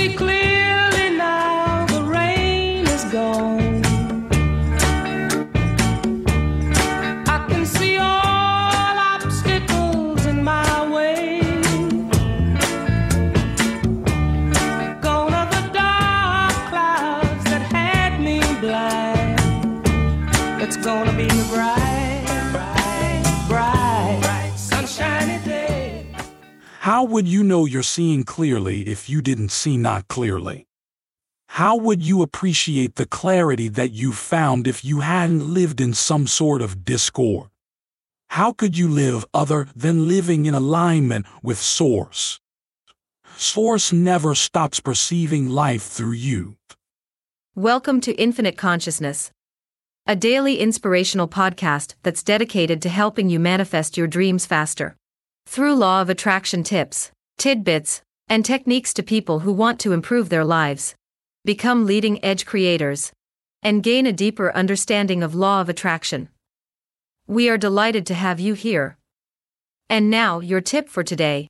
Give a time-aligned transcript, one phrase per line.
[0.00, 3.84] see clearly now the rain is gone.
[7.34, 11.40] I can see all obstacles in my way.
[15.06, 19.38] Gone are the dark clouds that had me blind.
[20.62, 22.24] It's gonna be bright.
[22.52, 22.89] bright.
[26.84, 30.66] How would you know you're seeing clearly if you didn't see not clearly?
[31.48, 36.26] How would you appreciate the clarity that you found if you hadn't lived in some
[36.26, 37.50] sort of discord?
[38.30, 42.40] How could you live other than living in alignment with Source?
[43.36, 46.56] Source never stops perceiving life through you.
[47.54, 49.32] Welcome to Infinite Consciousness,
[50.06, 54.96] a daily inspirational podcast that's dedicated to helping you manifest your dreams faster.
[55.46, 60.44] Through law of attraction tips, tidbits, and techniques to people who want to improve their
[60.44, 60.94] lives,
[61.44, 63.12] become leading edge creators,
[63.62, 66.28] and gain a deeper understanding of law of attraction.
[67.26, 68.96] We are delighted to have you here.
[69.88, 71.48] And now, your tip for today.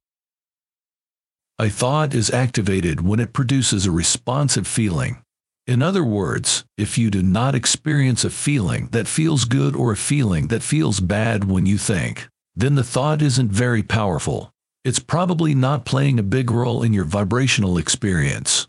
[1.58, 5.22] A thought is activated when it produces a responsive feeling.
[5.66, 9.96] In other words, if you do not experience a feeling that feels good or a
[9.96, 12.28] feeling that feels bad when you think,
[12.60, 14.52] then the thought isn't very powerful.
[14.84, 18.66] It's probably not playing a big role in your vibrational experience.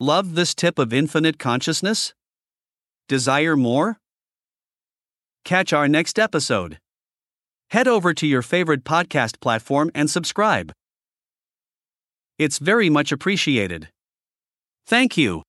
[0.00, 2.14] Love this tip of infinite consciousness?
[3.08, 3.98] Desire more?
[5.44, 6.78] Catch our next episode.
[7.70, 10.72] Head over to your favorite podcast platform and subscribe.
[12.38, 13.88] It's very much appreciated.
[14.86, 15.42] Thank you.